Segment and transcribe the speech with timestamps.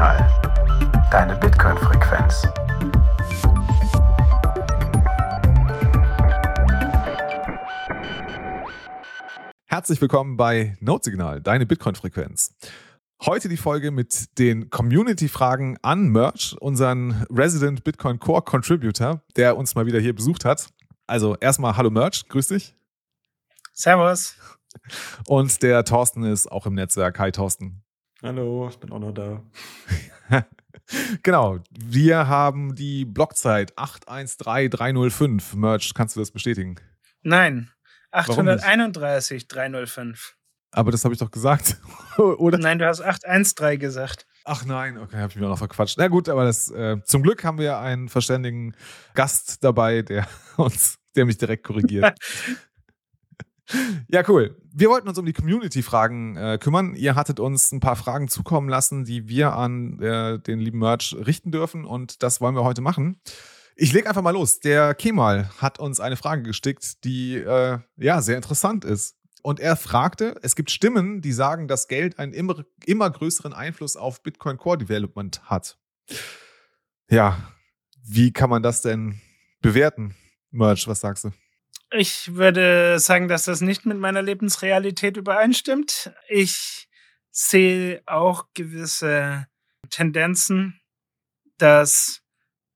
[0.00, 1.10] Notsignal.
[1.10, 2.48] Deine Bitcoin-Frequenz.
[9.66, 12.54] Herzlich willkommen bei Notsignal, deine Bitcoin-Frequenz.
[13.26, 19.74] Heute die Folge mit den Community-Fragen an Merch, unseren Resident Bitcoin Core Contributor, der uns
[19.74, 20.70] mal wieder hier besucht hat.
[21.06, 22.74] Also erstmal Hallo Merch, grüß dich.
[23.74, 24.34] Servus.
[25.26, 27.18] Und der Thorsten ist auch im Netzwerk.
[27.18, 27.82] Hi Thorsten.
[28.22, 29.42] Hallo, ich bin auch noch da.
[31.22, 35.54] genau, wir haben die Blockzeit 813305.
[35.54, 36.76] Merch, kannst du das bestätigen?
[37.22, 37.70] Nein,
[38.10, 40.36] 831 305.
[40.70, 41.80] Aber das habe ich doch gesagt,
[42.18, 42.58] oder?
[42.58, 44.26] Nein, du hast 813 gesagt.
[44.44, 45.96] Ach nein, okay, habe ich mir noch verquatscht.
[45.96, 48.76] Na gut, aber das, äh, zum Glück haben wir einen verständigen
[49.14, 50.26] Gast dabei, der
[50.58, 52.18] uns, der mich direkt korrigiert.
[54.08, 54.56] Ja, cool.
[54.72, 56.94] Wir wollten uns um die Community-Fragen äh, kümmern.
[56.94, 61.14] Ihr hattet uns ein paar Fragen zukommen lassen, die wir an äh, den lieben Merch
[61.14, 63.20] richten dürfen und das wollen wir heute machen.
[63.76, 64.60] Ich lege einfach mal los.
[64.60, 69.16] Der Kemal hat uns eine Frage gestickt, die äh, ja sehr interessant ist.
[69.42, 73.96] Und er fragte, es gibt Stimmen, die sagen, dass Geld einen immer, immer größeren Einfluss
[73.96, 75.78] auf Bitcoin Core Development hat.
[77.08, 77.38] Ja,
[78.04, 79.20] wie kann man das denn
[79.62, 80.14] bewerten?
[80.50, 81.30] Merch, was sagst du?
[81.92, 86.12] Ich würde sagen, dass das nicht mit meiner Lebensrealität übereinstimmt.
[86.28, 86.88] Ich
[87.32, 89.48] sehe auch gewisse
[89.90, 90.80] Tendenzen,
[91.58, 92.22] dass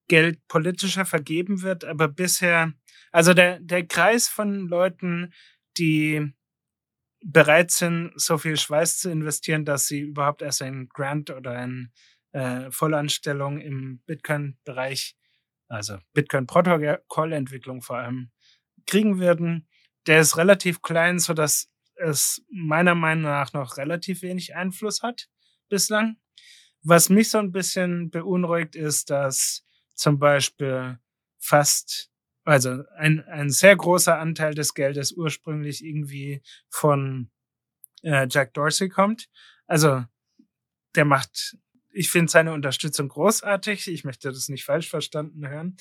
[0.08, 2.72] Geld politischer vergeben wird, aber bisher,
[3.12, 5.32] also der, der Kreis von Leuten,
[5.78, 6.34] die
[7.24, 11.90] bereit sind, so viel Schweiß zu investieren, dass sie überhaupt erst ein Grant oder eine
[12.32, 15.16] äh, Vollanstellung im Bitcoin-Bereich,
[15.68, 18.32] also Bitcoin-Protokoll-Entwicklung vor allem,
[18.86, 19.68] kriegen werden,
[20.06, 25.28] der ist relativ klein, so dass es meiner Meinung nach noch relativ wenig Einfluss hat
[25.68, 26.16] bislang.
[26.82, 30.98] Was mich so ein bisschen beunruhigt, ist, dass zum Beispiel
[31.38, 32.10] fast,
[32.44, 37.30] also ein, ein sehr großer Anteil des Geldes ursprünglich irgendwie von
[38.02, 39.28] äh, Jack Dorsey kommt.
[39.66, 40.04] Also
[40.94, 41.56] der macht,
[41.90, 43.88] ich finde seine Unterstützung großartig.
[43.88, 45.76] Ich möchte das nicht falsch verstanden hören.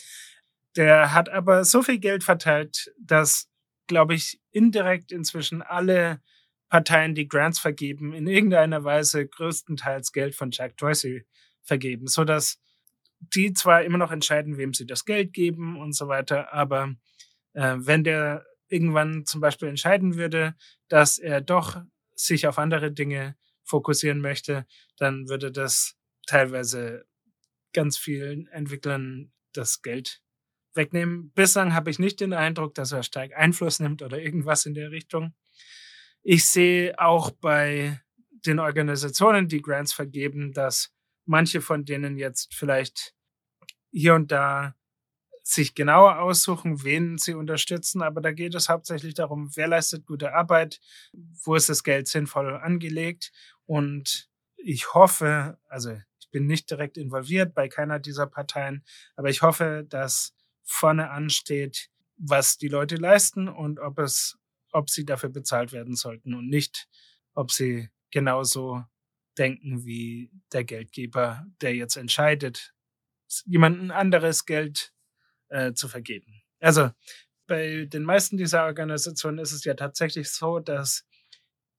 [0.75, 3.49] Der hat aber so viel Geld verteilt, dass,
[3.87, 6.21] glaube ich, indirekt inzwischen alle
[6.69, 11.25] Parteien, die Grants vergeben, in irgendeiner Weise größtenteils Geld von Jack Dorsey
[11.61, 12.59] vergeben, so dass
[13.19, 16.95] die zwar immer noch entscheiden, wem sie das Geld geben und so weiter, aber
[17.53, 20.55] äh, wenn der irgendwann zum Beispiel entscheiden würde,
[20.87, 21.79] dass er doch
[22.15, 24.65] sich auf andere Dinge fokussieren möchte,
[24.97, 25.95] dann würde das
[26.25, 27.05] teilweise
[27.73, 30.22] ganz vielen Entwicklern das Geld
[30.75, 31.31] wegnehmen.
[31.31, 34.91] Bislang habe ich nicht den Eindruck, dass er stark Einfluss nimmt oder irgendwas in der
[34.91, 35.33] Richtung.
[36.21, 38.01] Ich sehe auch bei
[38.45, 40.93] den Organisationen, die Grants vergeben, dass
[41.25, 43.13] manche von denen jetzt vielleicht
[43.91, 44.75] hier und da
[45.43, 50.33] sich genauer aussuchen, wen sie unterstützen, aber da geht es hauptsächlich darum, wer leistet gute
[50.33, 50.79] Arbeit,
[51.11, 53.31] wo ist das Geld sinnvoll angelegt
[53.65, 58.85] und ich hoffe, also ich bin nicht direkt involviert bei keiner dieser Parteien,
[59.17, 64.37] aber ich hoffe, dass vorne ansteht, was die Leute leisten und ob es,
[64.71, 66.87] ob sie dafür bezahlt werden sollten und nicht,
[67.33, 68.83] ob sie genauso
[69.37, 72.73] denken wie der Geldgeber, der jetzt entscheidet,
[73.45, 74.93] jemandem anderes Geld
[75.49, 76.43] äh, zu vergeben.
[76.59, 76.91] Also
[77.47, 81.05] bei den meisten dieser Organisationen ist es ja tatsächlich so, dass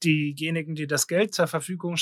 [0.02, 1.96] diejenigen, die das Geld zur Verfügung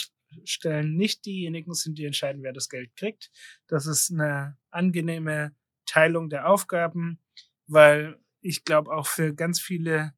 [0.45, 3.31] stellen, nicht diejenigen sind, die entscheiden, wer das Geld kriegt.
[3.69, 5.55] Das ist eine angenehme
[5.93, 7.21] Teilung der Aufgaben,
[7.67, 10.15] weil ich glaube auch für ganz viele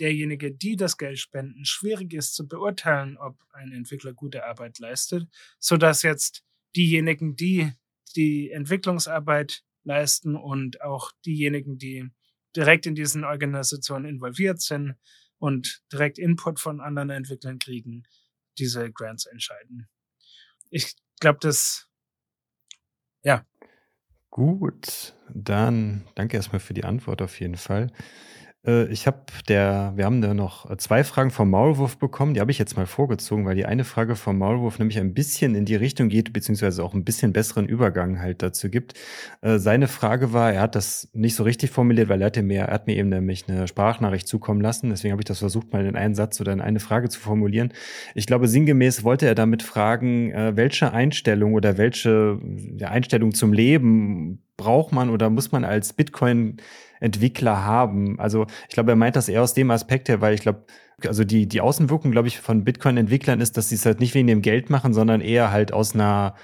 [0.00, 5.28] derjenige, die das Geld spenden, schwierig ist zu beurteilen, ob ein Entwickler gute Arbeit leistet,
[5.60, 6.42] so dass jetzt
[6.74, 7.72] diejenigen, die
[8.16, 12.10] die Entwicklungsarbeit leisten und auch diejenigen, die
[12.56, 14.96] direkt in diesen Organisationen involviert sind
[15.38, 18.02] und direkt Input von anderen Entwicklern kriegen,
[18.58, 19.88] diese Grants entscheiden.
[20.70, 21.88] Ich glaube, das
[23.22, 23.46] ja,
[24.32, 27.88] Gut, dann danke erstmal für die Antwort auf jeden Fall.
[28.66, 29.18] Äh, ich habe
[29.48, 32.76] der wir haben da noch äh, zwei Fragen vom Maulwurf bekommen, die habe ich jetzt
[32.76, 36.32] mal vorgezogen, weil die eine Frage vom Maulwurf nämlich ein bisschen in die Richtung geht,
[36.32, 38.94] beziehungsweise auch ein bisschen besseren Übergang halt dazu gibt.
[39.40, 42.62] Äh, seine Frage war, er hat das nicht so richtig formuliert, weil er hatte mir
[42.62, 45.84] er hat mir eben nämlich eine Sprachnachricht zukommen lassen, deswegen habe ich das versucht, mal
[45.84, 47.72] in einen Satz oder in eine Frage zu formulieren.
[48.14, 52.38] Ich glaube, sinngemäß wollte er damit fragen, welche Einstellung oder welche,
[52.82, 56.58] Einstellung zum Leben braucht man oder muss man als Bitcoin
[57.00, 58.18] Entwickler haben.
[58.20, 60.64] Also ich glaube, er meint das eher aus dem Aspekt her, weil ich glaube,
[61.04, 64.28] also die, die Außenwirkung, glaube ich, von Bitcoin-Entwicklern ist, dass sie es halt nicht wegen
[64.28, 66.34] dem Geld machen, sondern eher halt aus einer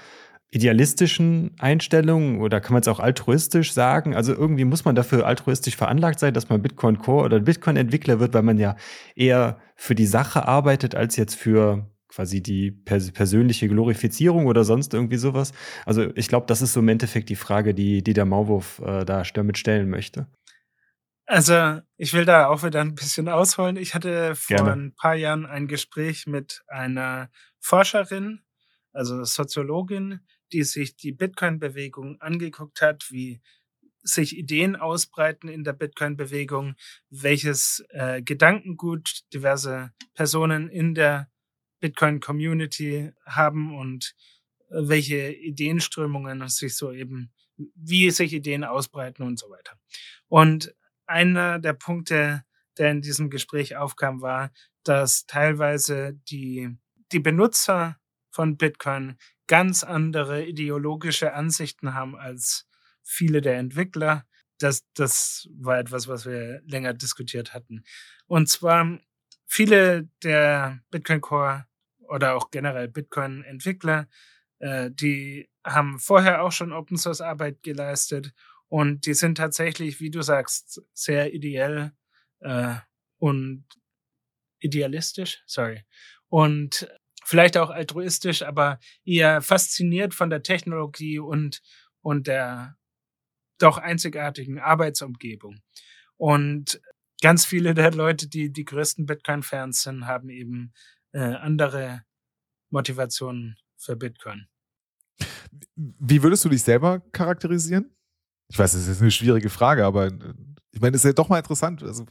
[0.51, 4.15] idealistischen Einstellung oder kann man es auch altruistisch sagen?
[4.15, 8.19] Also irgendwie muss man dafür altruistisch veranlagt sein, dass man Bitcoin Core oder Bitcoin Entwickler
[8.19, 8.75] wird, weil man ja
[9.15, 14.93] eher für die Sache arbeitet als jetzt für quasi die pers persönliche Glorifizierung oder sonst
[14.93, 15.53] irgendwie sowas.
[15.85, 19.05] Also ich glaube, das ist so im Endeffekt die Frage, die, die der Maulwurf äh,
[19.05, 20.27] da damit stellen möchte.
[21.25, 23.77] Also ich will da auch wieder ein bisschen ausholen.
[23.77, 24.71] Ich hatte vor Gerne.
[24.71, 27.29] ein paar Jahren ein Gespräch mit einer
[27.59, 28.41] Forscherin,
[28.93, 30.21] also Soziologin,
[30.51, 33.41] die sich die Bitcoin-Bewegung angeguckt hat, wie
[34.01, 36.73] sich Ideen ausbreiten in der Bitcoin-Bewegung,
[37.11, 41.29] welches äh, Gedankengut diverse Personen in der
[41.79, 44.15] Bitcoin-Community haben und
[44.69, 47.31] äh, welche Ideenströmungen sich so eben,
[47.75, 49.77] wie sich Ideen ausbreiten und so weiter.
[50.27, 50.73] Und
[51.05, 52.43] einer der Punkte,
[52.77, 54.51] der in diesem Gespräch aufkam, war,
[54.83, 56.69] dass teilweise die,
[57.11, 57.97] die Benutzer
[58.31, 59.17] von Bitcoin
[59.47, 62.67] ganz andere ideologische Ansichten haben als
[63.03, 64.25] viele der Entwickler.
[64.59, 67.83] Das, das war etwas, was wir länger diskutiert hatten.
[68.27, 68.99] Und zwar
[69.47, 71.65] viele der Bitcoin Core
[72.09, 74.07] oder auch generell Bitcoin Entwickler,
[74.59, 78.33] äh, die haben vorher auch schon Open Source Arbeit geleistet
[78.67, 81.91] und die sind tatsächlich, wie du sagst, sehr ideell
[82.39, 82.75] äh,
[83.17, 83.65] und
[84.59, 85.83] idealistisch, sorry.
[86.27, 86.87] Und
[87.23, 91.61] vielleicht auch altruistisch, aber eher fasziniert von der Technologie und,
[92.01, 92.77] und der
[93.57, 95.61] doch einzigartigen Arbeitsumgebung.
[96.17, 96.81] Und
[97.21, 100.73] ganz viele der Leute, die die größten Bitcoin-Fans sind, haben eben
[101.11, 102.03] äh, andere
[102.69, 104.47] Motivationen für Bitcoin.
[105.75, 107.95] Wie würdest du dich selber charakterisieren?
[108.49, 110.33] Ich weiß, das ist eine schwierige Frage, aber äh,
[110.71, 111.83] ich meine, es ist ja doch mal interessant.
[111.83, 112.05] Also,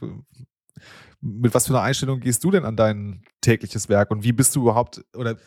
[1.21, 4.55] mit was für einer Einstellung gehst du denn an dein tägliches Werk und wie bist
[4.55, 5.37] du überhaupt oder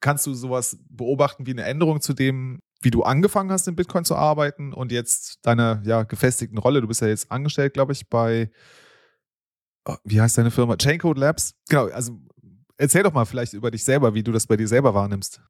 [0.00, 4.04] kannst du sowas beobachten wie eine Änderung zu dem, wie du angefangen hast, in Bitcoin
[4.04, 6.80] zu arbeiten und jetzt deine ja, gefestigten Rolle?
[6.80, 8.50] Du bist ja jetzt angestellt, glaube ich, bei,
[9.84, 10.76] oh, wie heißt deine Firma?
[10.76, 11.54] Chaincode Labs.
[11.68, 12.18] Genau, also
[12.82, 15.40] erzähl doch mal vielleicht über dich selber, wie du das bei dir selber wahrnimmst.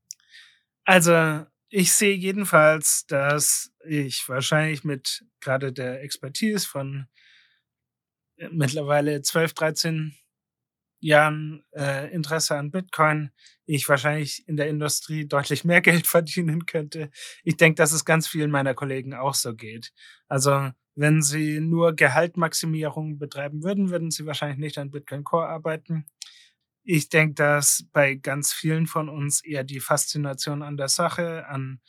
[0.84, 7.06] Also, ich sehe jedenfalls, dass ich wahrscheinlich mit gerade der Expertise von
[8.50, 10.14] mittlerweile 12, 13
[11.00, 13.30] Jahren äh, Interesse an Bitcoin,
[13.64, 17.10] ich wahrscheinlich in der Industrie deutlich mehr Geld verdienen könnte.
[17.44, 19.92] Ich denke, dass es ganz vielen meiner Kollegen auch so geht.
[20.28, 26.06] Also wenn sie nur Gehaltmaximierung betreiben würden, würden sie wahrscheinlich nicht an Bitcoin Core arbeiten.
[26.84, 31.80] Ich denke, dass bei ganz vielen von uns eher die Faszination an der Sache, an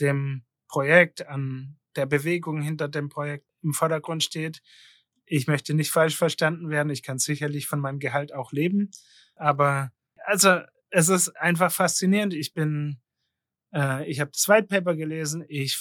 [0.00, 4.62] dem Projekt, an der Bewegung hinter dem Projekt im Vordergrund steht.
[5.26, 6.90] Ich möchte nicht falsch verstanden werden.
[6.90, 8.90] Ich kann sicherlich von meinem Gehalt auch leben.
[9.36, 9.92] Aber
[10.24, 10.60] also
[10.90, 12.34] es ist einfach faszinierend.
[12.34, 13.00] Ich bin,
[13.72, 15.44] äh, ich habe das White Paper gelesen.
[15.48, 15.78] Ich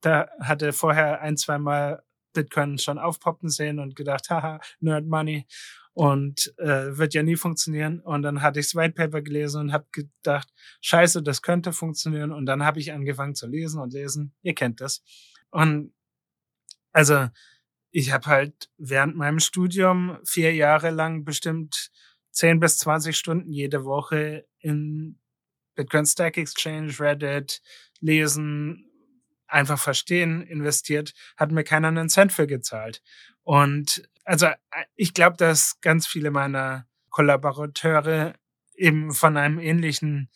[0.00, 2.02] da hatte vorher ein, zwei Mal
[2.32, 5.46] Bitcoin schon aufpoppen sehen und gedacht, haha, Nerd Money
[5.94, 8.00] und äh, wird ja nie funktionieren.
[8.00, 10.48] Und dann hatte ich das White Paper gelesen und habe gedacht,
[10.80, 12.32] scheiße, das könnte funktionieren.
[12.32, 14.32] Und dann habe ich angefangen zu lesen und lesen.
[14.42, 15.02] Ihr kennt das.
[15.50, 15.92] Und
[16.92, 17.28] also
[17.90, 21.90] ich habe halt während meinem Studium vier Jahre lang bestimmt
[22.32, 25.18] 10 bis 20 Stunden jede Woche in
[25.74, 27.60] Bitcoin Stack Exchange, Reddit,
[28.00, 28.89] lesen,
[29.50, 33.02] einfach verstehen, investiert, hat mir keiner einen Cent für gezahlt.
[33.42, 34.48] Und also
[34.96, 38.34] ich glaube, dass ganz viele meiner Kollaborateure
[38.74, 40.30] eben von einem ähnlichen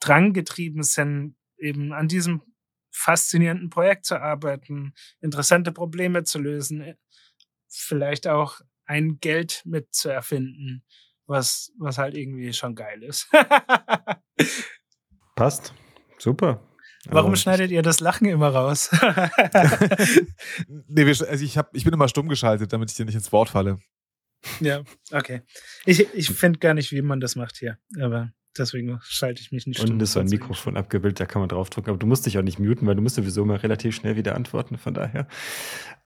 [0.00, 2.42] Drang getrieben sind, eben an diesem
[2.90, 6.96] faszinierenden Projekt zu arbeiten, interessante Probleme zu lösen, äh,
[7.68, 10.84] vielleicht auch ein Geld mit zu erfinden,
[11.26, 13.28] was, was halt irgendwie schon geil ist.
[15.34, 15.74] Passt.
[16.18, 16.62] Super.
[17.10, 18.90] Warum also, schneidet ihr das Lachen immer raus?
[20.88, 23.50] nee, also ich, hab, ich bin immer stumm geschaltet, damit ich dir nicht ins Wort
[23.50, 23.78] falle.
[24.60, 24.82] Ja,
[25.12, 25.42] okay.
[25.86, 29.66] Ich, ich finde gar nicht, wie man das macht hier, aber Deswegen schalte ich mich
[29.66, 31.90] nicht Und ist so ein Mikrofon abgebildet, da kann man draufdrücken.
[31.90, 34.36] Aber du musst dich auch nicht muten, weil du musst sowieso mal relativ schnell wieder
[34.36, 34.78] antworten.
[34.78, 35.26] Von daher.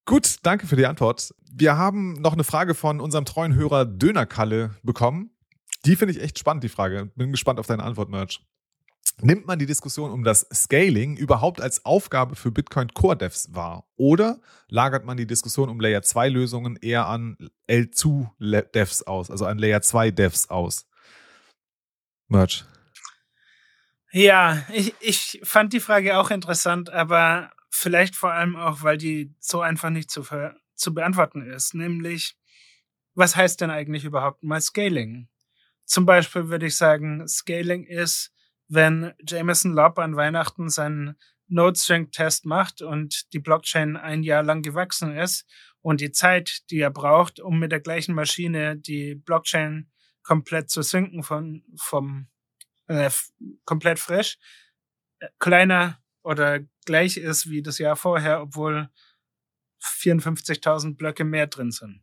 [0.07, 1.35] Gut, danke für die Antwort.
[1.53, 5.31] Wir haben noch eine Frage von unserem treuen Hörer Dönerkalle bekommen.
[5.85, 7.11] Die finde ich echt spannend, die Frage.
[7.17, 8.41] Bin gespannt auf deine Antwort, Merch.
[9.21, 13.89] Nimmt man die Diskussion um das Scaling überhaupt als Aufgabe für Bitcoin Core Devs wahr?
[13.97, 17.37] Oder lagert man die Diskussion um Layer 2 Lösungen eher an
[17.69, 20.89] L2 Devs aus, also an Layer 2 Devs aus?
[22.29, 22.65] Merch.
[24.11, 29.35] Ja, ich, ich fand die Frage auch interessant, aber vielleicht vor allem auch, weil die
[29.39, 30.25] so einfach nicht zu,
[30.75, 31.75] zu beantworten ist.
[31.75, 32.37] Nämlich,
[33.15, 35.29] was heißt denn eigentlich überhaupt mal Scaling?
[35.85, 38.33] Zum Beispiel würde ich sagen, Scaling ist,
[38.69, 41.17] wenn Jameson Lobb an Weihnachten seinen
[41.49, 45.47] Node-String-Test macht und die Blockchain ein Jahr lang gewachsen ist
[45.81, 49.91] und die Zeit, die er braucht, um mit der gleichen Maschine die Blockchain
[50.23, 52.29] komplett zu sinken von vom
[52.87, 53.11] äh,
[53.65, 54.39] komplett frisch,
[55.21, 58.91] äh, kleiner oder gleich ist wie das Jahr vorher, obwohl
[59.81, 62.03] 54.000 Blöcke mehr drin sind.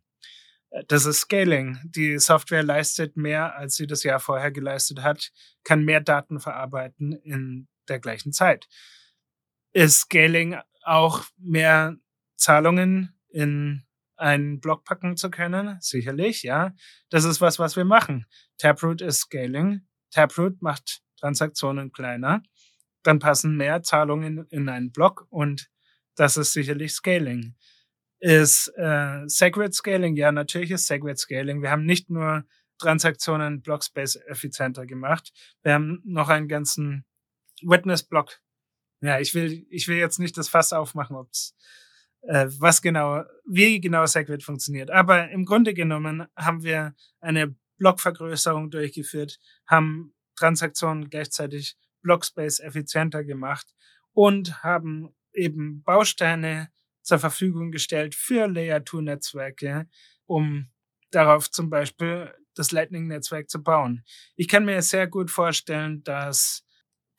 [0.88, 1.78] Das ist Scaling.
[1.84, 5.30] Die Software leistet mehr, als sie das Jahr vorher geleistet hat,
[5.64, 8.68] kann mehr Daten verarbeiten in der gleichen Zeit.
[9.72, 11.96] Ist Scaling auch mehr
[12.36, 13.84] Zahlungen in
[14.16, 15.78] einen Block packen zu können?
[15.80, 16.74] Sicherlich, ja.
[17.10, 18.26] Das ist was, was wir machen.
[18.58, 19.86] Taproot ist Scaling.
[20.10, 22.42] Taproot macht Transaktionen kleiner.
[23.02, 25.70] Dann passen mehr Zahlungen in einen Block und
[26.16, 27.54] das ist sicherlich Scaling
[28.20, 30.16] ist äh, Segwit Scaling.
[30.16, 31.62] Ja, natürlich ist Segwit Scaling.
[31.62, 32.44] Wir haben nicht nur
[32.78, 35.32] Transaktionen Blockspace effizienter gemacht.
[35.62, 37.04] Wir haben noch einen ganzen
[37.62, 38.40] Witness Block.
[39.00, 41.54] Ja, ich will, ich will jetzt nicht das Fass aufmachen, ob's,
[42.22, 44.90] äh, was genau, wie genau Segwit funktioniert.
[44.90, 53.74] Aber im Grunde genommen haben wir eine Blockvergrößerung durchgeführt, haben Transaktionen gleichzeitig Blockspace effizienter gemacht
[54.12, 56.70] und haben eben Bausteine
[57.06, 59.88] zur Verfügung gestellt für Layer-2-Netzwerke,
[60.26, 60.68] um
[61.12, 64.04] darauf zum Beispiel das Lightning-Netzwerk zu bauen.
[64.34, 66.64] Ich kann mir sehr gut vorstellen, dass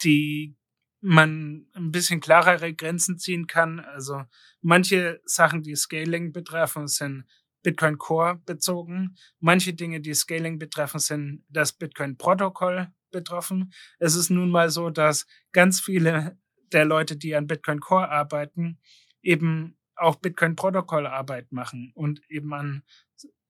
[0.03, 0.57] die
[0.99, 3.79] man ein bisschen klarere Grenzen ziehen kann.
[3.79, 4.23] Also
[4.61, 7.25] manche Sachen, die Scaling betreffen, sind
[7.63, 9.15] Bitcoin Core bezogen.
[9.39, 13.71] Manche Dinge, die Scaling betreffen, sind das Bitcoin Protokoll betroffen.
[13.99, 16.37] Es ist nun mal so, dass ganz viele
[16.73, 18.79] der Leute, die an Bitcoin Core arbeiten,
[19.27, 22.83] eben auch Bitcoin-Protokoll-Arbeit machen und eben an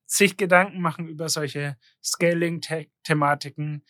[0.07, 3.83] sich Gedanken machen über solche Scaling-Thematiken.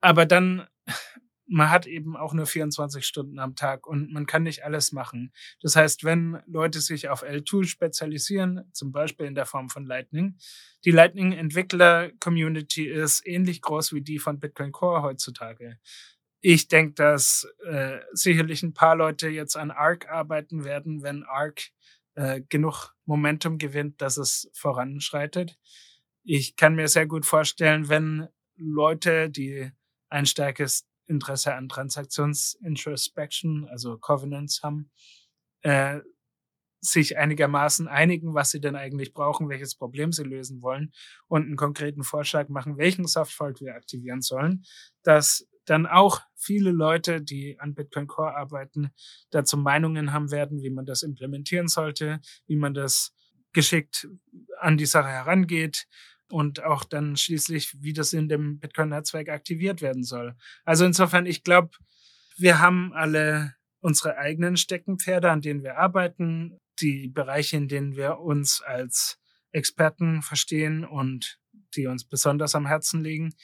[0.00, 0.68] Aber dann,
[1.46, 5.32] man hat eben auch nur 24 Stunden am Tag und man kann nicht alles machen.
[5.60, 10.36] Das heißt, wenn Leute sich auf L2 spezialisieren, zum Beispiel in der Form von Lightning,
[10.84, 15.78] die Lightning-Entwickler-Community ist ähnlich groß wie die von Bitcoin Core heutzutage.
[16.46, 21.70] Ich denke, dass äh, sicherlich ein paar Leute jetzt an Arc arbeiten werden, wenn Arc
[22.16, 25.58] äh, genug Momentum gewinnt, dass es voranschreitet.
[26.22, 29.70] Ich kann mir sehr gut vorstellen, wenn Leute, die
[30.10, 34.90] ein starkes Interesse an Transaktionsintrospection, also Covenants haben,
[35.62, 36.00] äh,
[36.78, 40.92] sich einigermaßen einigen, was sie denn eigentlich brauchen, welches Problem sie lösen wollen
[41.26, 44.66] und einen konkreten Vorschlag machen, welchen Softfork wir aktivieren sollen,
[45.04, 48.90] dass dann auch viele Leute, die an Bitcoin Core arbeiten,
[49.30, 53.14] dazu Meinungen haben werden, wie man das implementieren sollte, wie man das
[53.52, 54.08] geschickt
[54.60, 55.86] an die Sache herangeht
[56.30, 60.34] und auch dann schließlich, wie das in dem Bitcoin-Netzwerk aktiviert werden soll.
[60.64, 61.70] Also insofern, ich glaube,
[62.36, 68.18] wir haben alle unsere eigenen Steckenpferde, an denen wir arbeiten, die Bereiche, in denen wir
[68.18, 69.18] uns als
[69.52, 71.38] Experten verstehen und
[71.76, 73.34] die uns besonders am Herzen liegen.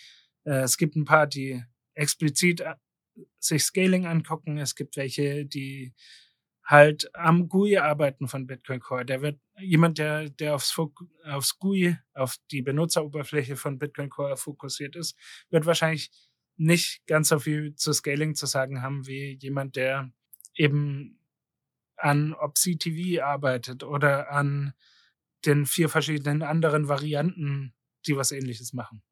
[0.45, 1.63] Äh, es gibt ein paar, die
[2.01, 2.75] explizit äh,
[3.39, 4.59] sich Scaling angucken.
[4.59, 5.95] Es gibt welche, die
[6.65, 9.05] halt am GUI arbeiten von Bitcoin Core.
[9.05, 10.77] Der wird jemand, der, der aufs,
[11.25, 15.17] aufs GUI, auf die Benutzeroberfläche von Bitcoin Core fokussiert ist,
[15.51, 16.11] wird wahrscheinlich
[16.57, 20.13] nicht ganz so viel zu Scaling zu sagen haben wie jemand, der
[20.55, 21.19] eben
[21.97, 24.75] an OpsI arbeitet oder an
[25.45, 27.75] den vier verschiedenen anderen Varianten,
[28.07, 29.03] die was ähnliches machen.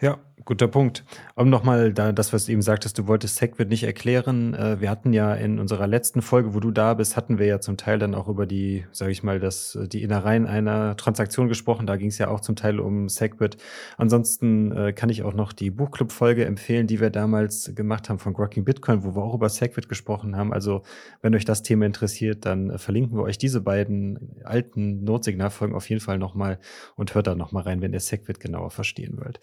[0.00, 1.04] Ja, guter Punkt.
[1.36, 4.52] Um nochmal da, das, was du eben sagtest, du wolltest SegWit nicht erklären.
[4.54, 7.60] Äh, wir hatten ja in unserer letzten Folge, wo du da bist, hatten wir ja
[7.60, 11.86] zum Teil dann auch über die, sage ich mal, das, die Innereien einer Transaktion gesprochen.
[11.86, 13.56] Da ging es ja auch zum Teil um SegWit.
[13.96, 18.34] Ansonsten äh, kann ich auch noch die Buchclub-Folge empfehlen, die wir damals gemacht haben von
[18.34, 20.52] Grocking Bitcoin, wo wir auch über SegWit gesprochen haben.
[20.52, 20.82] Also,
[21.22, 25.88] wenn euch das Thema interessiert, dann äh, verlinken wir euch diese beiden alten Notsignalfolgen auf
[25.88, 26.58] jeden Fall nochmal
[26.96, 29.38] und hört da nochmal rein, wenn ihr SegWit genauer verstehen wollt.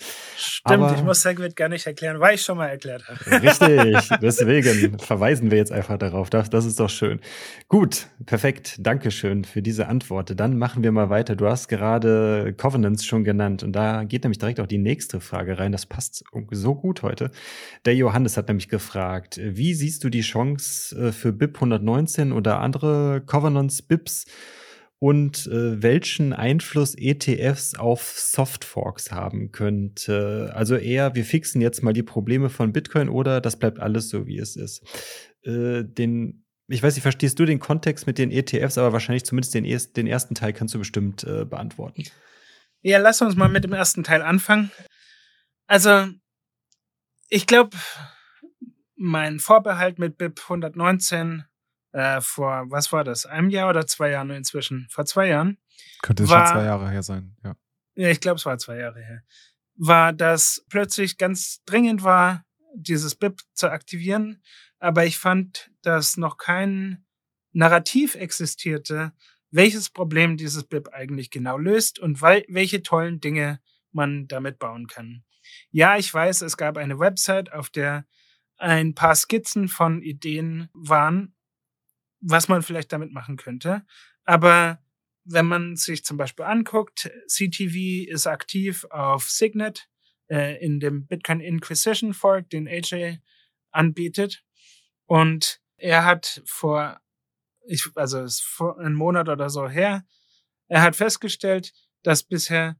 [0.51, 3.41] Stimmt, Aber, ich muss Segwit gar nicht erklären, weil ich schon mal erklärt habe.
[3.41, 6.29] Richtig, deswegen verweisen wir jetzt einfach darauf.
[6.29, 7.21] Das, das ist doch schön.
[7.69, 8.75] Gut, perfekt.
[8.79, 10.37] Dankeschön für diese Antwort.
[10.37, 11.37] Dann machen wir mal weiter.
[11.37, 15.57] Du hast gerade Covenants schon genannt und da geht nämlich direkt auch die nächste Frage
[15.57, 15.71] rein.
[15.71, 17.31] Das passt so gut heute.
[17.85, 22.59] Der Johannes hat nämlich gefragt, wie siehst du die Chance äh, für BIP 119 oder
[22.59, 24.25] andere Covenants BIPs?
[25.01, 30.51] Und äh, welchen Einfluss ETFs auf Softforks haben könnte.
[30.53, 34.27] Also eher, wir fixen jetzt mal die Probleme von Bitcoin oder das bleibt alles so,
[34.27, 34.83] wie es ist.
[35.41, 39.55] Äh, den, ich weiß nicht, verstehst du den Kontext mit den ETFs, aber wahrscheinlich zumindest
[39.55, 42.03] den, erst, den ersten Teil kannst du bestimmt äh, beantworten.
[42.83, 44.69] Ja, lass uns mal mit dem ersten Teil anfangen.
[45.65, 46.09] Also,
[47.27, 47.75] ich glaube,
[48.95, 51.45] mein Vorbehalt mit BIP 119
[51.91, 54.87] äh, vor, was war das, einem Jahr oder zwei Jahren inzwischen?
[54.89, 55.57] Vor zwei Jahren.
[56.01, 57.55] Könnte war, schon zwei Jahre her sein, ja.
[57.95, 59.23] Ja, ich glaube, es war zwei Jahre her.
[59.75, 64.41] War, dass plötzlich ganz dringend war, dieses BIP zu aktivieren.
[64.79, 67.05] Aber ich fand, dass noch kein
[67.51, 69.11] Narrativ existierte,
[69.51, 73.59] welches Problem dieses BIP eigentlich genau löst und welche tollen Dinge
[73.91, 75.23] man damit bauen kann.
[75.69, 78.05] Ja, ich weiß, es gab eine Website, auf der
[78.57, 81.35] ein paar Skizzen von Ideen waren,
[82.21, 83.85] was man vielleicht damit machen könnte.
[84.23, 84.79] Aber
[85.23, 89.89] wenn man sich zum Beispiel anguckt, CTV ist aktiv auf Signet
[90.29, 93.17] äh, in dem Bitcoin Inquisition Fork, den AJ
[93.71, 94.43] anbietet.
[95.05, 96.99] Und er hat vor,
[97.67, 100.05] ich, also ist vor einem Monat oder so her,
[100.67, 101.73] er hat festgestellt,
[102.03, 102.79] dass bisher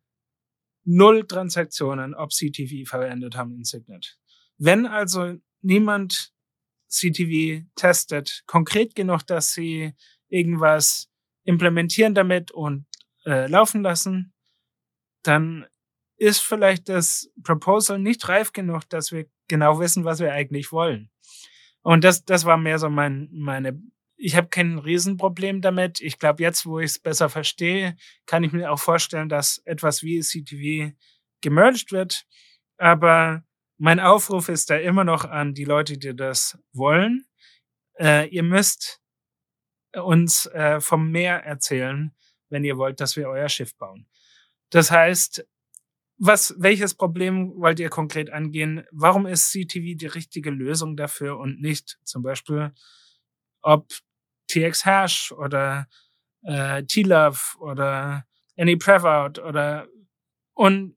[0.83, 4.17] null Transaktionen ob CTV verwendet haben in Signet.
[4.57, 6.33] Wenn also niemand
[6.91, 9.93] CTV testet, konkret genug, dass sie
[10.29, 11.10] irgendwas
[11.43, 12.86] implementieren damit und
[13.25, 14.33] äh, laufen lassen,
[15.24, 15.65] dann
[16.17, 21.10] ist vielleicht das Proposal nicht reif genug, dass wir genau wissen, was wir eigentlich wollen.
[21.81, 23.81] Und das, das war mehr so mein, meine,
[24.17, 26.00] ich habe kein Riesenproblem damit.
[26.00, 27.95] Ich glaube, jetzt, wo ich es besser verstehe,
[28.27, 30.95] kann ich mir auch vorstellen, dass etwas wie CTV
[31.41, 32.25] gemerged wird.
[32.77, 33.43] Aber
[33.81, 37.25] mein Aufruf ist da immer noch an die Leute, die das wollen.
[37.97, 39.01] Äh, ihr müsst
[39.95, 42.15] uns äh, vom Meer erzählen,
[42.50, 44.05] wenn ihr wollt, dass wir euer Schiff bauen.
[44.69, 45.47] Das heißt,
[46.19, 48.85] was, welches Problem wollt ihr konkret angehen?
[48.91, 52.71] Warum ist CTV die richtige Lösung dafür und nicht zum Beispiel,
[53.63, 53.91] ob
[54.47, 55.88] TX Hash oder
[56.43, 59.87] äh, T-Love oder Any Prevout oder
[60.53, 60.96] und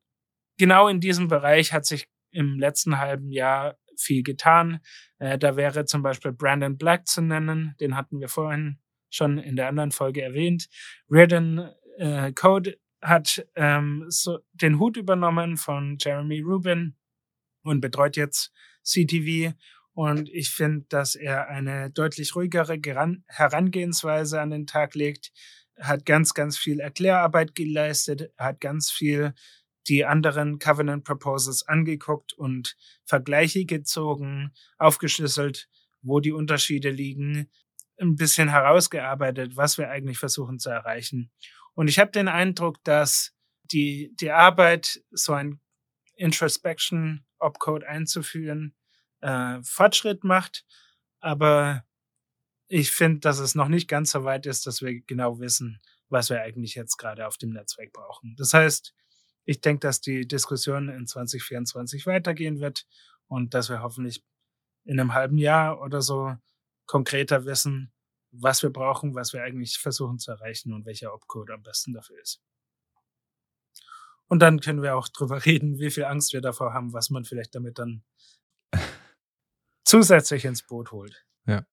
[0.58, 4.80] genau in diesem Bereich hat sich im letzten halben Jahr viel getan.
[5.18, 8.78] Äh, da wäre zum Beispiel Brandon Black zu nennen, den hatten wir vorhin
[9.10, 10.68] schon in der anderen Folge erwähnt.
[11.08, 16.96] Reardon äh, Code hat ähm, so den Hut übernommen von Jeremy Rubin
[17.62, 19.54] und betreut jetzt CTV.
[19.92, 22.78] Und ich finde, dass er eine deutlich ruhigere
[23.28, 25.30] Herangehensweise an den Tag legt,
[25.78, 29.34] hat ganz, ganz viel Erklärarbeit geleistet, hat ganz viel
[29.88, 35.68] die anderen Covenant Proposals angeguckt und Vergleiche gezogen, aufgeschlüsselt,
[36.02, 37.50] wo die Unterschiede liegen,
[38.00, 41.30] ein bisschen herausgearbeitet, was wir eigentlich versuchen zu erreichen.
[41.74, 45.60] Und ich habe den Eindruck, dass die, die Arbeit, so ein
[46.16, 48.74] Introspection Opcode einzuführen,
[49.20, 50.64] äh, Fortschritt macht.
[51.20, 51.84] Aber
[52.68, 56.30] ich finde, dass es noch nicht ganz so weit ist, dass wir genau wissen, was
[56.30, 58.34] wir eigentlich jetzt gerade auf dem Netzwerk brauchen.
[58.36, 58.94] Das heißt,
[59.44, 62.86] ich denke, dass die Diskussion in 2024 weitergehen wird
[63.28, 64.24] und dass wir hoffentlich
[64.84, 66.34] in einem halben Jahr oder so
[66.86, 67.92] konkreter wissen,
[68.30, 72.20] was wir brauchen, was wir eigentlich versuchen zu erreichen und welcher Opcode am besten dafür
[72.20, 72.42] ist.
[74.26, 77.24] Und dann können wir auch drüber reden, wie viel Angst wir davor haben, was man
[77.24, 78.02] vielleicht damit dann
[79.84, 81.24] zusätzlich ins Boot holt.
[81.46, 81.66] Ja.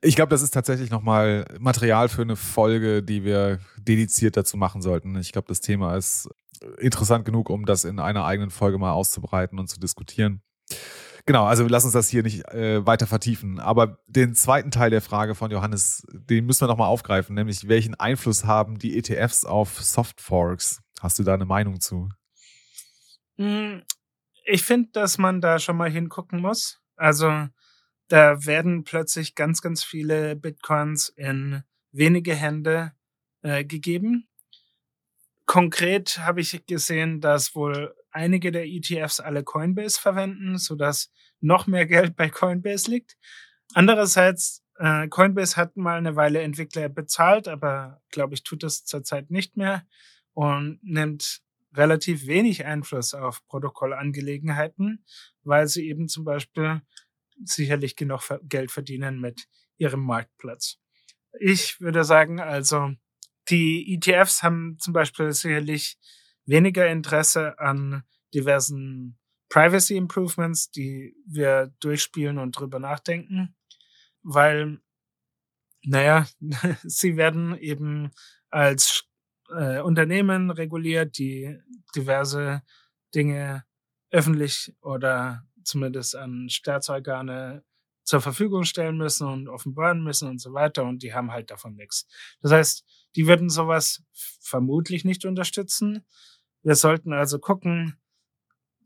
[0.00, 4.82] Ich glaube, das ist tatsächlich nochmal Material für eine Folge, die wir dediziert dazu machen
[4.82, 5.16] sollten.
[5.16, 6.30] Ich glaube, das Thema ist
[6.78, 10.42] interessant genug, um das in einer eigenen Folge mal auszubreiten und zu diskutieren.
[11.24, 13.60] Genau, also lass uns das hier nicht äh, weiter vertiefen.
[13.60, 17.94] Aber den zweiten Teil der Frage von Johannes, den müssen wir nochmal aufgreifen, nämlich welchen
[17.94, 20.80] Einfluss haben die ETFs auf Softforks?
[21.00, 22.08] Hast du da eine Meinung zu?
[23.36, 23.82] Hm,
[24.44, 26.80] ich finde, dass man da schon mal hingucken muss.
[26.96, 27.46] Also
[28.08, 32.92] da werden plötzlich ganz, ganz viele Bitcoins in wenige Hände
[33.42, 34.28] äh, gegeben.
[35.52, 41.12] Konkret habe ich gesehen, dass wohl einige der ETFs alle Coinbase verwenden, sodass
[41.42, 43.18] noch mehr Geld bei Coinbase liegt.
[43.74, 49.30] Andererseits, äh, Coinbase hat mal eine Weile Entwickler bezahlt, aber glaube ich, tut das zurzeit
[49.30, 49.86] nicht mehr
[50.32, 51.42] und nimmt
[51.74, 55.04] relativ wenig Einfluss auf Protokollangelegenheiten,
[55.42, 56.80] weil sie eben zum Beispiel
[57.44, 60.78] sicherlich genug Geld verdienen mit ihrem Marktplatz.
[61.38, 62.94] Ich würde sagen, also
[63.52, 65.98] die ETFs haben zum Beispiel sicherlich
[66.46, 68.02] weniger Interesse an
[68.34, 69.18] diversen
[69.50, 73.54] Privacy Improvements, die wir durchspielen und drüber nachdenken,
[74.22, 74.80] weil,
[75.84, 76.26] naja,
[76.82, 78.10] sie werden eben
[78.48, 79.04] als
[79.50, 81.58] äh, Unternehmen reguliert, die
[81.94, 82.62] diverse
[83.14, 83.64] Dinge
[84.10, 87.62] öffentlich oder zumindest an Staatsorgane
[88.04, 91.74] zur Verfügung stellen müssen und offenbaren müssen und so weiter und die haben halt davon
[91.74, 92.06] nichts.
[92.40, 92.84] Das heißt,
[93.16, 94.02] die würden sowas
[94.40, 96.04] vermutlich nicht unterstützen.
[96.62, 97.96] Wir sollten also gucken,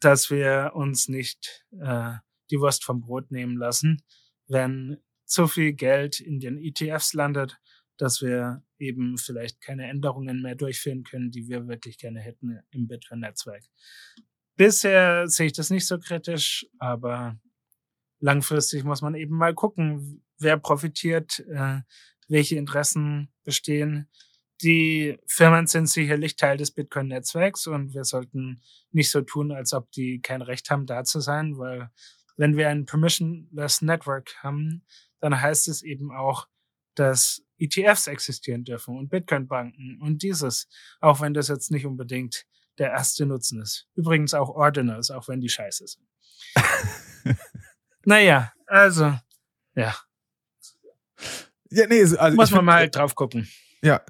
[0.00, 2.12] dass wir uns nicht äh,
[2.50, 4.02] die Wurst vom Brot nehmen lassen,
[4.46, 7.58] wenn zu viel Geld in den ETFs landet,
[7.96, 12.86] dass wir eben vielleicht keine Änderungen mehr durchführen können, die wir wirklich gerne hätten im
[12.86, 13.64] Bitcoin-Netzwerk.
[14.56, 17.38] Bisher sehe ich das nicht so kritisch, aber
[18.20, 21.80] langfristig muss man eben mal gucken, wer profitiert, äh,
[22.28, 24.08] welche Interessen bestehen.
[24.62, 29.90] Die Firmen sind sicherlich Teil des Bitcoin-Netzwerks und wir sollten nicht so tun, als ob
[29.92, 31.90] die kein Recht haben, da zu sein, weil
[32.36, 34.84] wenn wir ein permissionless Network haben,
[35.20, 36.48] dann heißt es eben auch,
[36.94, 40.68] dass ETFs existieren dürfen und Bitcoin-Banken und dieses,
[41.00, 42.46] auch wenn das jetzt nicht unbedingt
[42.78, 43.88] der erste Nutzen ist.
[43.94, 46.06] Übrigens auch Ordinals, auch wenn die scheiße sind.
[48.04, 49.14] naja, also,
[49.74, 49.96] ja.
[51.76, 53.46] Ja, nee, also Muss man mal halt drauf gucken.
[53.82, 54.00] Ja,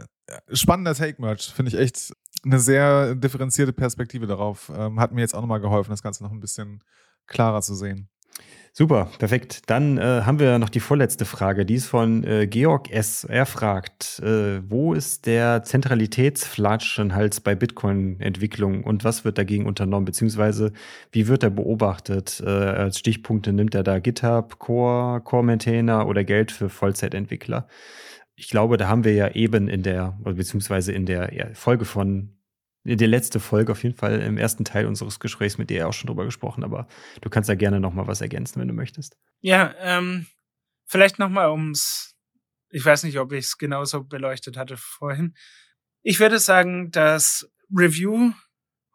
[0.52, 1.52] spannender Take-Merch.
[1.52, 2.12] Finde ich echt
[2.44, 4.70] eine sehr differenzierte Perspektive darauf.
[4.74, 6.82] Ähm, hat mir jetzt auch nochmal geholfen, das Ganze noch ein bisschen
[7.26, 8.08] klarer zu sehen.
[8.78, 9.62] Super, perfekt.
[9.70, 11.64] Dann äh, haben wir noch die vorletzte Frage.
[11.64, 13.24] Die ist von äh, Georg S.
[13.24, 20.74] Er fragt, äh, wo ist der Zentralitätsflatschenhals bei Bitcoin-Entwicklung und was wird dagegen unternommen, beziehungsweise
[21.10, 22.42] wie wird er beobachtet?
[22.44, 27.68] Äh, als Stichpunkte nimmt er da GitHub, Core, Core-Maintainer oder Geld für Vollzeitentwickler.
[28.34, 32.35] Ich glaube, da haben wir ja eben in der, beziehungsweise in der Folge von
[32.94, 36.06] die letzte Folge auf jeden Fall im ersten Teil unseres Gesprächs mit dir auch schon
[36.06, 36.86] drüber gesprochen, aber
[37.20, 39.18] du kannst da gerne noch mal was ergänzen, wenn du möchtest.
[39.40, 40.26] Ja, ähm,
[40.86, 42.14] vielleicht noch mal ums,
[42.70, 45.34] ich weiß nicht, ob ich es genauso beleuchtet hatte vorhin.
[46.02, 48.32] Ich würde sagen, dass Review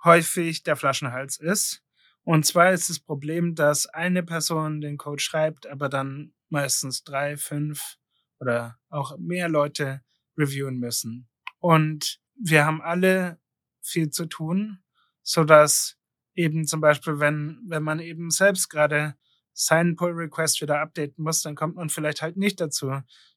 [0.04, 1.84] häufig der Flaschenhals ist.
[2.24, 7.36] Und zwar ist das Problem, dass eine Person den Code schreibt, aber dann meistens drei,
[7.36, 7.98] fünf
[8.40, 10.02] oder auch mehr Leute
[10.38, 11.28] reviewen müssen.
[11.60, 13.41] Und wir haben alle
[13.82, 14.84] viel zu tun,
[15.24, 15.98] so dass
[16.36, 19.16] eben zum Beispiel, wenn, wenn man eben selbst gerade
[19.54, 22.92] seinen Pull Request wieder updaten muss, dann kommt man vielleicht halt nicht dazu,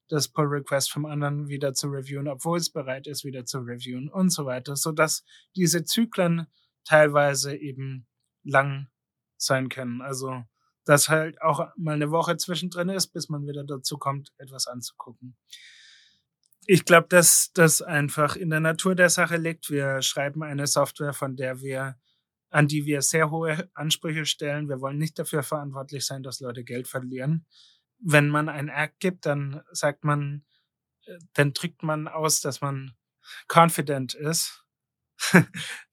[0.09, 4.09] das Pull Request vom anderen wieder zu reviewen, obwohl es bereit ist, wieder zu reviewen
[4.09, 5.24] und so weiter, so dass
[5.57, 6.46] diese Zyklen
[6.85, 8.07] teilweise eben
[8.44, 8.88] lang
[9.37, 10.02] sein können.
[10.02, 10.44] Also,
[10.85, 15.37] dass halt auch mal eine Woche zwischendrin ist, bis man wieder dazu kommt, etwas anzugucken
[16.66, 19.70] ich glaube, dass das einfach in der Natur der Sache liegt.
[19.70, 21.96] Wir schreiben eine Software, von der wir,
[22.50, 24.68] an die wir sehr hohe Ansprüche stellen.
[24.68, 27.46] Wir wollen nicht dafür verantwortlich sein, dass Leute Geld verlieren.
[27.98, 30.44] Wenn man ein Act gibt, dann sagt man,
[31.35, 32.94] dann drückt man aus, dass man
[33.48, 34.64] confident ist.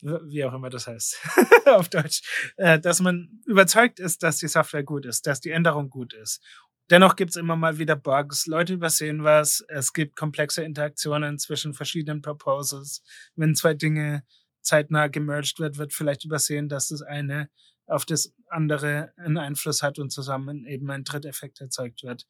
[0.02, 1.20] Wie auch immer das heißt
[1.68, 5.92] auf Deutsch, äh, dass man überzeugt ist, dass die Software gut ist, dass die Änderung
[5.92, 6.44] gut ist
[6.92, 11.74] Dennoch gibt es immer mal wieder Bugs, Leute übersehen was, es gibt komplexe Interaktionen zwischen
[11.74, 13.02] verschiedenen Proposals.
[13.36, 14.26] Wenn zwei Dinge
[14.60, 17.50] zeitnah gemerged wird, wird vielleicht übersehen, dass das eine
[17.88, 22.28] auf das andere einen Einfluss hat und zusammen eben ein Tritteffekt erzeugt wird.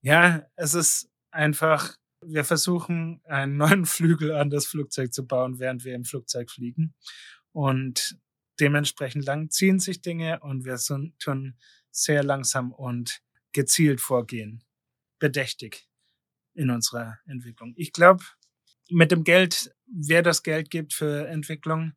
[0.00, 5.84] Ja, es ist einfach, wir versuchen einen neuen Flügel an das Flugzeug zu bauen, während
[5.84, 6.94] wir im Flugzeug fliegen.
[7.50, 8.16] Und
[8.60, 10.78] dementsprechend lang ziehen sich Dinge und wir
[11.18, 11.58] tun
[11.90, 13.20] sehr langsam und
[13.52, 14.64] gezielt vorgehen,
[15.18, 15.88] bedächtig
[16.54, 17.74] in unserer Entwicklung.
[17.76, 18.24] Ich glaube,
[18.90, 21.94] mit dem Geld, wer das Geld gibt für Entwicklung,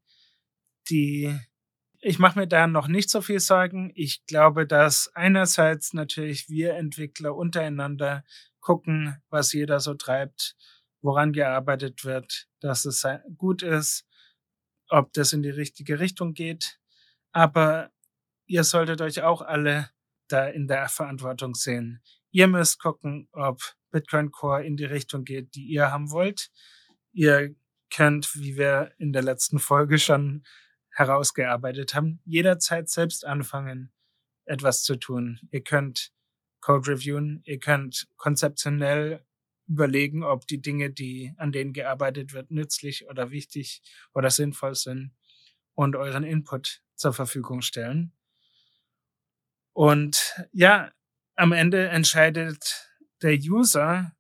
[0.90, 1.38] die
[2.08, 3.92] ich mache mir da noch nicht so viel Sorgen.
[3.96, 8.24] Ich glaube, dass einerseits natürlich wir Entwickler untereinander
[8.60, 10.56] gucken, was jeder so treibt,
[11.02, 14.06] woran gearbeitet wird, dass es gut ist,
[14.90, 16.80] ob das in die richtige Richtung geht.
[17.32, 17.90] Aber
[18.46, 19.90] ihr solltet euch auch alle
[20.28, 22.02] da in der Verantwortung sehen.
[22.32, 23.62] Ihr müsst gucken, ob
[23.92, 26.52] Bitcoin Core in die Richtung geht, die ihr haben wollt.
[27.14, 27.56] Ihr
[27.90, 30.44] könnt, wie wir in der letzten Folge schon
[30.92, 33.94] herausgearbeitet haben, jederzeit selbst anfangen,
[34.46, 35.40] etwas zu tun.
[35.52, 36.12] Ihr könnt
[36.62, 39.26] Code reviewen, ihr könnt konzeptionell
[39.68, 43.82] überlegen, ob die Dinge, die an denen gearbeitet wird, nützlich oder wichtig
[44.14, 45.14] oder sinnvoll sind
[45.74, 48.14] und euren Input zur Verfügung stellen.
[49.76, 50.90] Und ja,
[51.36, 52.90] am Ende entscheidet
[53.22, 54.16] der User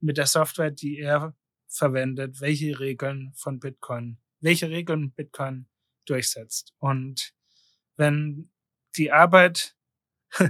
[0.00, 1.36] mit der Software, die er
[1.68, 5.68] verwendet, welche Regeln von Bitcoin, welche Regeln Bitcoin
[6.06, 6.72] durchsetzt.
[6.78, 7.34] Und
[7.96, 8.50] wenn
[8.96, 9.76] die Arbeit,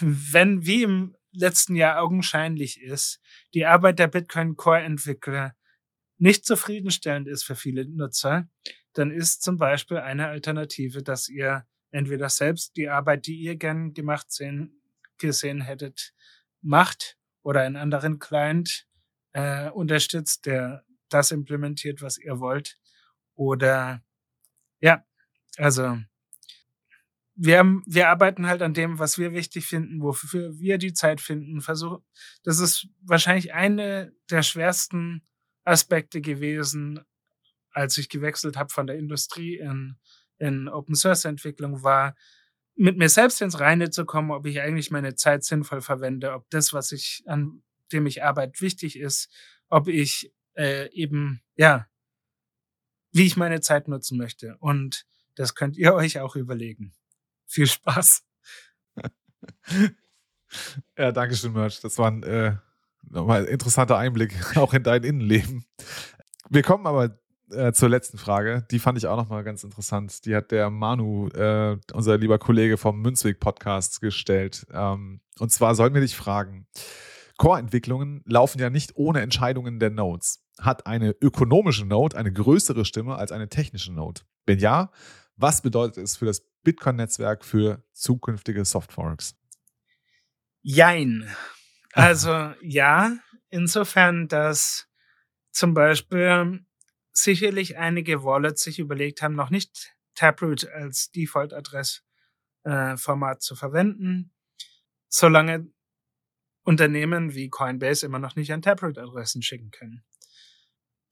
[0.00, 3.20] wenn wie im letzten Jahr augenscheinlich ist,
[3.52, 5.54] die Arbeit der Bitcoin Core Entwickler
[6.16, 8.48] nicht zufriedenstellend ist für viele Nutzer,
[8.94, 13.94] dann ist zum Beispiel eine Alternative, dass ihr entweder selbst die Arbeit, die ihr gern
[13.94, 14.82] gemacht sehen,
[15.18, 16.14] gesehen hättet,
[16.60, 18.86] macht oder einen anderen Client
[19.32, 22.78] äh, unterstützt, der das implementiert, was ihr wollt.
[23.34, 24.02] Oder
[24.80, 25.04] ja,
[25.56, 25.98] also
[27.34, 31.20] wir, haben, wir arbeiten halt an dem, was wir wichtig finden, wofür wir die Zeit
[31.20, 31.60] finden.
[31.60, 32.00] Versuch,
[32.42, 35.22] das ist wahrscheinlich eine der schwersten
[35.64, 37.00] Aspekte gewesen,
[37.70, 39.98] als ich gewechselt habe von der Industrie in,
[40.38, 42.14] in Open Source Entwicklung, war
[42.76, 46.48] mit mir selbst ins Reine zu kommen, ob ich eigentlich meine Zeit sinnvoll verwende, ob
[46.50, 49.30] das, was ich an dem ich arbeite, wichtig ist,
[49.68, 51.88] ob ich äh, eben ja
[53.12, 54.56] wie ich meine Zeit nutzen möchte.
[54.58, 56.94] Und das könnt ihr euch auch überlegen.
[57.46, 58.24] Viel Spaß.
[60.98, 61.80] ja, danke schön, Merch.
[61.80, 62.56] Das war ein äh,
[63.02, 65.64] nochmal interessanter Einblick auch in dein Innenleben.
[66.50, 67.18] Wir kommen aber
[67.50, 68.66] äh, zur letzten Frage.
[68.70, 70.24] Die fand ich auch nochmal ganz interessant.
[70.24, 74.66] Die hat der Manu, äh, unser lieber Kollege vom Münzweg Podcast, gestellt.
[74.72, 76.66] Ähm, und zwar sollen wir dich fragen:
[77.36, 80.44] Core-Entwicklungen laufen ja nicht ohne Entscheidungen der Nodes.
[80.60, 84.22] Hat eine ökonomische Node eine größere Stimme als eine technische Node?
[84.44, 84.90] Wenn ja,
[85.36, 89.36] was bedeutet es für das Bitcoin-Netzwerk für zukünftige Softforks?
[90.62, 91.28] Jein.
[91.94, 93.16] Also ja,
[93.48, 94.86] insofern, dass
[95.50, 96.60] zum Beispiel
[97.22, 104.32] sicherlich einige Wallets sich überlegt haben, noch nicht Taproot als Default-Adressformat äh, zu verwenden,
[105.08, 105.66] solange
[106.64, 110.04] Unternehmen wie Coinbase immer noch nicht an Taproot-Adressen schicken können.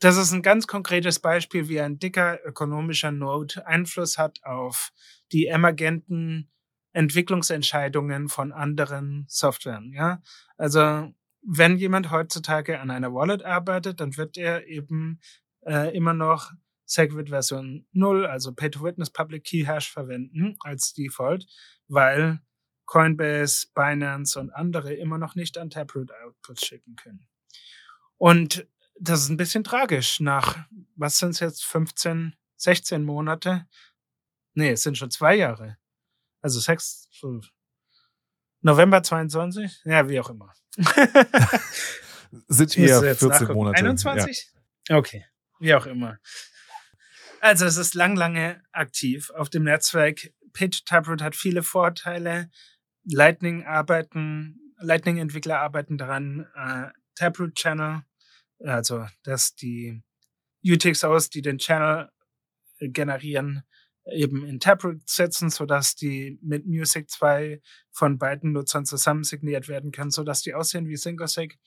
[0.01, 4.92] Das ist ein ganz konkretes Beispiel, wie ein dicker ökonomischer Node Einfluss hat auf
[5.33, 6.51] die emergenten
[6.92, 9.95] Entwicklungsentscheidungen von anderen Softwaren.
[9.95, 10.23] Ja,
[10.59, 15.21] also wenn jemand heutzutage an einer Wallet arbeitet, dann wird er eben
[15.66, 16.52] äh, immer noch
[16.85, 21.46] Segwit Version 0, also Pay-to-Witness Public Key Hash verwenden als Default,
[21.88, 22.40] weil
[22.87, 27.26] Coinbase, Binance und andere immer noch nicht an Taproot Outputs schicken können.
[28.16, 28.66] Und
[28.98, 30.20] das ist ein bisschen tragisch.
[30.20, 33.66] Nach, was sind es jetzt, 15, 16 Monate?
[34.55, 35.76] Nee, es sind schon zwei Jahre.
[36.40, 37.09] Also sechs,
[38.61, 39.83] November 22?
[39.85, 40.52] Ja, wie auch immer.
[42.48, 43.55] sind eher 14 nachgucken.
[43.55, 43.79] Monate.
[43.79, 44.52] 21?
[44.88, 44.96] Ja.
[44.98, 45.26] Okay,
[45.61, 46.19] wie auch immer.
[47.40, 50.33] Also es ist lang, lange aktiv auf dem Netzwerk.
[50.53, 52.51] Pitch Taproot hat viele Vorteile.
[53.05, 58.03] Lightning arbeiten, Lightning-Entwickler arbeiten daran, äh, Taproot Channel,
[58.59, 60.03] also dass die
[60.64, 62.11] UTXOs, die den Channel
[62.79, 63.62] äh, generieren,
[64.12, 69.92] eben in Taproot setzen, sodass die mit Music 2 von beiden Nutzern zusammen signiert werden
[69.92, 71.59] können, sodass die aussehen wie SingleSig.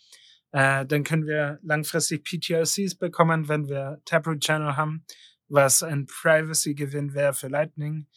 [0.51, 5.05] Äh, dann können wir langfristig PTLCs bekommen, wenn wir Taproot Channel haben,
[5.47, 8.07] was ein Privacy-Gewinn wäre für Lightning.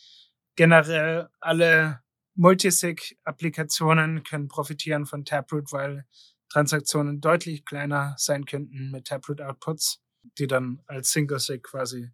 [0.56, 2.02] Generell alle
[2.34, 6.06] Multisig-Applikationen können profitieren von Taproot, weil
[6.48, 10.02] Transaktionen deutlich kleiner sein könnten mit Taproot-Outputs,
[10.38, 12.10] die dann als Single-Sig quasi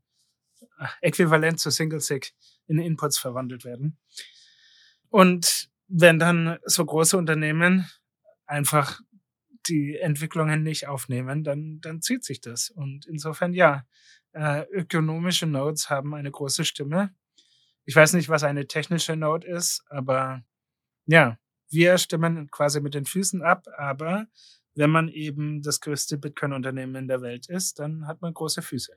[0.78, 2.32] äh, äquivalent zu Single-Sig
[2.66, 3.98] in Inputs verwandelt werden.
[5.10, 7.88] Und wenn dann so große Unternehmen
[8.46, 9.00] einfach
[9.66, 12.70] die Entwicklungen nicht aufnehmen, dann, dann zieht sich das.
[12.70, 13.84] Und insofern ja,
[14.32, 17.12] äh, ökonomische Nodes haben eine große Stimme
[17.88, 20.42] ich weiß nicht, was eine technische Note ist, aber
[21.06, 21.38] ja,
[21.70, 24.26] wir stimmen quasi mit den Füßen ab, aber
[24.74, 28.92] wenn man eben das größte Bitcoin-Unternehmen in der Welt ist, dann hat man große Füße.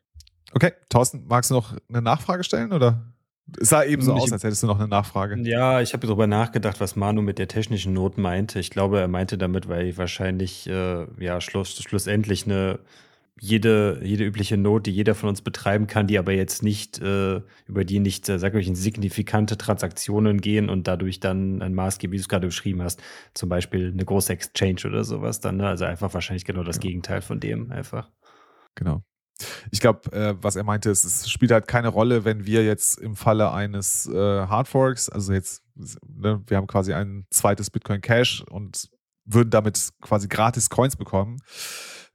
[0.52, 3.14] Okay, Thorsten, magst du noch eine Nachfrage stellen oder?
[3.60, 5.38] Es sah eben so aus, als hättest du noch eine Nachfrage.
[5.42, 8.60] Ja, ich habe darüber nachgedacht, was Manu mit der technischen Not meinte.
[8.60, 12.80] Ich glaube, er meinte damit, weil wahrscheinlich äh, ja schluss, schlussendlich eine
[13.44, 17.42] jede, jede übliche Note, die jeder von uns betreiben kann, die aber jetzt nicht, äh,
[17.66, 22.12] über die nicht, äh, sag ich, in signifikante Transaktionen gehen und dadurch dann ein Maßgeber,
[22.12, 23.02] wie du es gerade beschrieben hast,
[23.34, 25.68] zum Beispiel eine große Exchange oder sowas dann, ne?
[25.68, 26.82] Also einfach wahrscheinlich genau das ja.
[26.82, 28.12] Gegenteil von dem einfach.
[28.76, 29.02] Genau.
[29.72, 33.00] Ich glaube, äh, was er meinte, ist, es spielt halt keine Rolle, wenn wir jetzt
[33.00, 38.44] im Falle eines äh, Hardforks, also jetzt, ne, wir haben quasi ein zweites Bitcoin Cash
[38.50, 38.90] und
[39.26, 41.38] würden damit quasi gratis Coins bekommen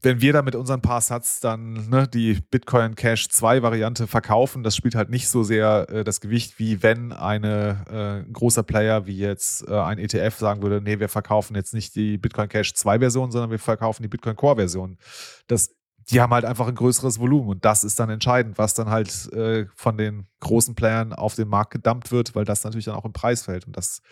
[0.02, 4.62] wenn wir da mit unseren paar Satz dann ne, die Bitcoin Cash 2 Variante verkaufen,
[4.62, 8.62] das spielt halt nicht so sehr äh, das Gewicht, wie wenn eine, äh, ein großer
[8.62, 12.48] Player wie jetzt äh, ein ETF sagen würde, nee, wir verkaufen jetzt nicht die Bitcoin
[12.48, 14.98] Cash 2 Version, sondern wir verkaufen die Bitcoin Core Version.
[15.46, 15.74] Das
[16.10, 19.32] die haben halt einfach ein größeres Volumen und das ist dann entscheidend, was dann halt
[19.32, 23.04] äh, von den großen Playern auf den Markt gedumpt wird, weil das natürlich dann auch
[23.04, 24.02] im Preis fällt und das,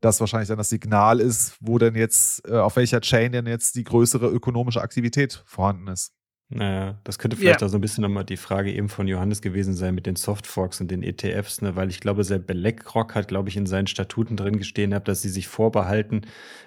[0.00, 3.74] das wahrscheinlich dann das Signal ist, wo denn jetzt, äh, auf welcher Chain denn jetzt
[3.74, 6.12] die größere ökonomische Aktivität vorhanden ist.
[6.56, 7.66] Naja, das könnte vielleicht ja.
[7.66, 10.80] auch so ein bisschen nochmal die Frage eben von Johannes gewesen sein mit den Softforks
[10.80, 11.74] und den ETFs, ne?
[11.74, 15.20] weil ich glaube, selbst BlackRock hat, glaube ich, in seinen Statuten drin gestehen gehabt, dass
[15.20, 16.22] sie sich vorbehalten,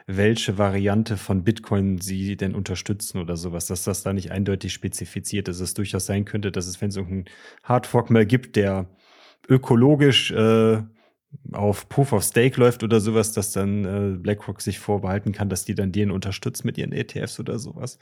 [0.06, 5.48] welche Variante von Bitcoin sie denn unterstützen oder sowas, dass das da nicht eindeutig spezifiziert
[5.48, 5.62] ist.
[5.62, 8.90] Dass es durchaus sein könnte, dass es, wenn es irgendeinen Hardfork mal gibt, der
[9.48, 10.84] ökologisch äh,
[11.54, 15.64] auf Proof of Stake läuft oder sowas, dass dann äh, BlackRock sich vorbehalten kann, dass
[15.64, 18.00] die dann den unterstützt mit ihren ETFs oder sowas.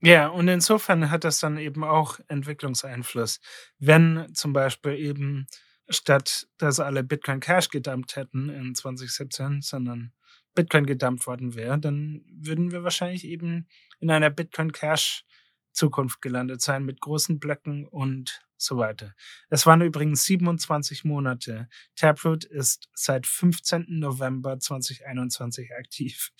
[0.00, 3.40] Ja, und insofern hat das dann eben auch Entwicklungseinfluss.
[3.78, 5.46] Wenn zum Beispiel eben
[5.88, 10.12] statt dass alle Bitcoin Cash gedumpt hätten in 2017, sondern
[10.54, 13.66] Bitcoin gedumpt worden wäre, dann würden wir wahrscheinlich eben
[14.00, 15.24] in einer Bitcoin Cash
[15.72, 19.14] Zukunft gelandet sein mit großen Blöcken und so weiter.
[19.50, 21.68] Es waren übrigens 27 Monate.
[21.94, 23.86] Taproot ist seit 15.
[23.88, 26.32] November 2021 aktiv.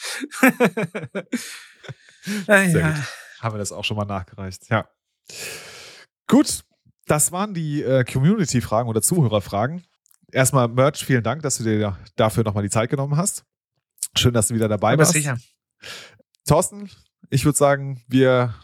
[2.47, 2.91] ja.
[2.95, 3.05] Gut.
[3.41, 4.69] Haben wir das auch schon mal nachgereicht.
[4.71, 4.89] Ja.
[6.27, 6.65] Gut,
[7.07, 9.85] das waren die äh, Community-Fragen oder Zuhörerfragen.
[10.31, 13.45] Erstmal, Merch, vielen Dank, dass du dir dafür nochmal die Zeit genommen hast.
[14.17, 15.13] Schön, dass du wieder dabei Aber warst.
[15.13, 15.39] sicher.
[16.47, 16.91] Thorsten,
[17.31, 18.55] ich würde sagen, wir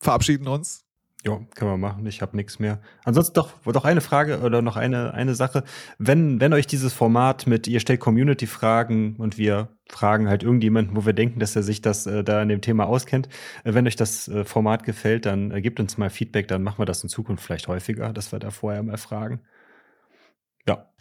[0.00, 0.84] verabschieden uns.
[1.24, 2.04] Ja, können wir machen.
[2.06, 2.80] Ich habe nichts mehr.
[3.04, 5.62] Ansonsten doch, doch eine Frage oder noch eine, eine Sache.
[5.98, 11.06] Wenn, wenn euch dieses Format mit, ihr stellt Community-Fragen und wir fragen halt irgendjemanden, wo
[11.06, 13.28] wir denken, dass er sich das äh, da in dem Thema auskennt,
[13.62, 16.78] äh, wenn euch das äh, Format gefällt, dann äh, gebt uns mal Feedback, dann machen
[16.78, 19.42] wir das in Zukunft vielleicht häufiger, dass wir da vorher mal fragen.
[20.66, 20.92] Ja.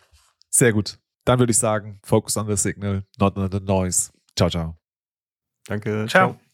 [0.49, 0.99] Sehr gut.
[1.25, 4.12] Dann würde ich sagen, focus on the signal, not on the noise.
[4.36, 4.77] Ciao, ciao.
[5.67, 6.05] Danke.
[6.07, 6.34] ciao.
[6.34, 6.50] ciao.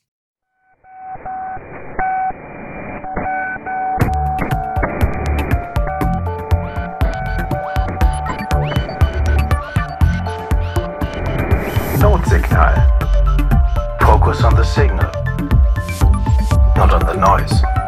[14.27, 15.09] Focus on the signal,
[16.75, 17.86] not on the noise.